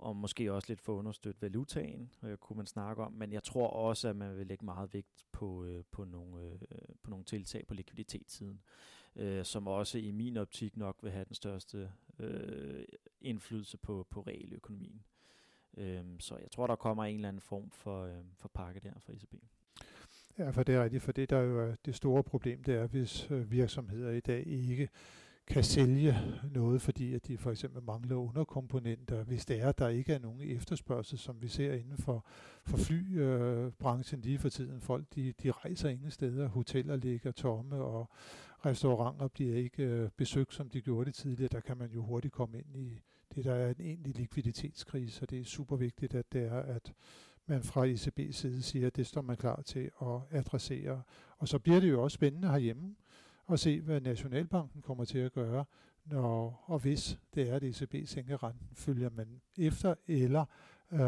og 0.00 0.16
måske 0.16 0.52
også 0.52 0.68
lidt 0.68 0.80
for 0.80 0.92
understøtte 0.92 1.42
valutaen, 1.42 2.10
øh, 2.22 2.36
kunne 2.36 2.56
man 2.56 2.66
snakke 2.66 3.02
om. 3.02 3.12
Men 3.12 3.32
jeg 3.32 3.42
tror 3.42 3.68
også, 3.68 4.08
at 4.08 4.16
man 4.16 4.36
vil 4.36 4.46
lægge 4.46 4.64
meget 4.64 4.94
vægt 4.94 5.24
på, 5.32 5.64
øh, 5.64 5.84
på, 5.90 6.04
nogle, 6.04 6.42
øh, 6.42 6.58
på 7.02 7.10
nogle 7.10 7.24
tiltag 7.24 7.66
på 7.66 7.74
likviditetssiden, 7.74 8.60
øh, 9.16 9.44
som 9.44 9.66
også 9.66 9.98
i 9.98 10.10
min 10.10 10.36
optik 10.36 10.76
nok 10.76 10.96
vil 11.02 11.12
have 11.12 11.24
den 11.24 11.34
største 11.34 11.92
øh, 12.18 12.84
indflydelse 13.20 13.78
på, 13.78 14.06
på 14.10 14.20
realøkonomien. 14.20 15.04
Øh, 15.76 16.04
så 16.20 16.36
jeg 16.36 16.50
tror, 16.50 16.66
der 16.66 16.76
kommer 16.76 17.04
en 17.04 17.14
eller 17.14 17.28
anden 17.28 17.40
form 17.40 17.70
for, 17.70 18.04
øh, 18.04 18.24
for 18.34 18.48
pakke 18.48 18.80
der 18.80 18.92
fra 18.98 19.12
ECB. 19.12 19.34
Ja, 20.38 20.50
for 20.50 20.62
det 20.62 20.74
er 20.74 20.84
rigtigt, 20.84 21.02
for 21.02 21.12
det 21.12 21.30
der 21.30 21.36
er 21.36 21.42
jo 21.42 21.74
det 21.84 21.94
store 21.94 22.22
problem, 22.22 22.62
det 22.62 22.74
er, 22.74 22.86
hvis 22.86 23.30
øh, 23.30 23.50
virksomheder 23.50 24.10
i 24.10 24.20
dag 24.20 24.46
ikke 24.46 24.88
kan 25.50 25.64
sælge 25.64 26.16
noget, 26.52 26.82
fordi 26.82 27.14
at 27.14 27.26
de 27.26 27.38
for 27.38 27.50
eksempel 27.50 27.82
mangler 27.82 28.16
underkomponenter, 28.16 29.24
hvis 29.24 29.46
det 29.46 29.60
er, 29.60 29.68
at 29.68 29.78
der 29.78 29.88
ikke 29.88 30.12
er 30.12 30.18
nogen 30.18 30.40
efterspørgsel, 30.40 31.18
som 31.18 31.42
vi 31.42 31.48
ser 31.48 31.74
inden 31.74 31.96
for, 31.96 32.26
for 32.64 32.76
flybranchen 32.76 34.18
øh, 34.18 34.24
lige 34.24 34.38
for 34.38 34.48
tiden. 34.48 34.80
Folk 34.80 35.04
de, 35.14 35.32
de 35.42 35.50
rejser 35.50 35.88
ingen 35.88 36.10
steder, 36.10 36.48
hoteller 36.48 36.96
ligger 36.96 37.32
tomme, 37.32 37.76
og 37.76 38.10
restauranter 38.66 39.28
bliver 39.28 39.56
ikke 39.56 39.82
øh, 39.82 40.08
besøgt, 40.16 40.54
som 40.54 40.68
de 40.68 40.80
gjorde 40.80 41.04
det 41.04 41.14
tidligere. 41.14 41.48
Der 41.52 41.60
kan 41.60 41.78
man 41.78 41.90
jo 41.90 42.02
hurtigt 42.02 42.34
komme 42.34 42.58
ind 42.58 42.76
i 42.76 43.00
det, 43.34 43.44
der 43.44 43.54
er 43.54 43.70
en 43.70 43.80
egentlig 43.80 44.16
likviditetskrise, 44.16 45.22
og 45.22 45.30
det 45.30 45.40
er 45.40 45.44
super 45.44 45.76
vigtigt, 45.76 46.14
at 46.14 46.32
det 46.32 46.42
er, 46.42 46.62
at 46.62 46.92
man 47.46 47.62
fra 47.62 47.86
ECB's 47.86 48.32
side 48.32 48.62
siger, 48.62 48.86
at 48.86 48.96
det 48.96 49.06
står 49.06 49.22
man 49.22 49.36
klar 49.36 49.62
til 49.62 49.90
at 50.02 50.20
adressere. 50.30 51.02
Og 51.38 51.48
så 51.48 51.58
bliver 51.58 51.80
det 51.80 51.90
jo 51.90 52.02
også 52.02 52.14
spændende 52.14 52.48
herhjemme, 52.48 52.94
og 53.52 53.58
se, 53.58 53.80
hvad 53.80 54.00
Nationalbanken 54.00 54.82
kommer 54.82 55.04
til 55.04 55.18
at 55.18 55.32
gøre, 55.32 55.64
når 56.04 56.64
og 56.66 56.78
hvis 56.78 57.18
det 57.34 57.50
er, 57.50 57.54
at 57.54 57.62
ECB 57.62 57.94
sænker 58.08 58.44
renten. 58.44 58.68
Følger 58.72 59.10
man 59.10 59.40
efter, 59.58 59.94
eller 60.06 60.44
øh, 60.92 60.98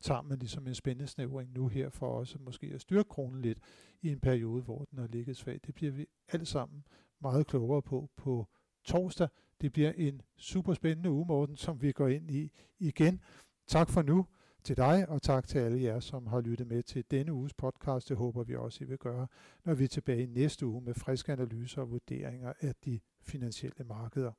tager 0.00 0.22
man 0.22 0.38
ligesom 0.38 0.66
en 0.66 0.74
spændesnævring 0.74 1.52
nu 1.52 1.68
her 1.68 1.88
for 1.88 2.18
også 2.18 2.38
måske 2.40 2.70
at 2.74 2.80
styrke 2.80 3.08
kronen 3.08 3.42
lidt 3.42 3.58
i 4.02 4.12
en 4.12 4.20
periode, 4.20 4.62
hvor 4.62 4.84
den 4.90 4.98
har 4.98 5.06
ligget 5.06 5.36
svag. 5.36 5.60
Det 5.66 5.74
bliver 5.74 5.92
vi 5.92 6.06
alt 6.28 6.48
sammen 6.48 6.84
meget 7.20 7.46
klogere 7.46 7.82
på 7.82 8.10
på 8.16 8.46
torsdag. 8.84 9.28
Det 9.60 9.72
bliver 9.72 9.92
en 9.92 10.22
super 10.36 10.74
spændende 10.74 11.10
uge, 11.10 11.26
Morten, 11.26 11.56
som 11.56 11.82
vi 11.82 11.92
går 11.92 12.08
ind 12.08 12.30
i 12.30 12.52
igen. 12.78 13.20
Tak 13.66 13.90
for 13.90 14.02
nu 14.02 14.26
til 14.64 14.76
dig, 14.76 15.08
og 15.08 15.22
tak 15.22 15.48
til 15.48 15.58
alle 15.58 15.82
jer, 15.82 16.00
som 16.00 16.26
har 16.26 16.40
lyttet 16.40 16.66
med 16.66 16.82
til 16.82 17.04
denne 17.10 17.32
uges 17.32 17.54
podcast. 17.54 18.08
Det 18.08 18.16
håber 18.16 18.42
vi 18.42 18.56
også, 18.56 18.84
I 18.84 18.86
vil 18.86 18.98
gøre, 18.98 19.26
når 19.64 19.74
vi 19.74 19.84
er 19.84 19.88
tilbage 19.88 20.26
næste 20.26 20.66
uge 20.66 20.80
med 20.80 20.94
friske 20.94 21.32
analyser 21.32 21.82
og 21.82 21.90
vurderinger 21.90 22.52
af 22.60 22.74
de 22.84 23.00
finansielle 23.22 23.84
markeder. 23.84 24.32